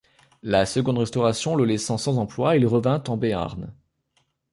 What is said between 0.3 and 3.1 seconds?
La Seconde Restauration le laissant sans emploi, il revint